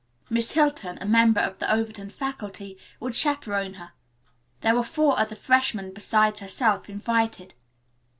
Miss 0.31 0.53
Hilton, 0.53 0.97
a 0.99 1.05
member 1.05 1.39
of 1.41 1.59
the 1.59 1.71
Overton 1.71 2.09
faculty, 2.09 2.75
would 2.99 3.13
chaperon 3.13 3.75
her. 3.75 3.91
There 4.61 4.73
were 4.73 4.83
four 4.83 5.19
other 5.19 5.35
freshmen 5.35 5.93
besides 5.93 6.39
herself 6.39 6.89
invited. 6.89 7.53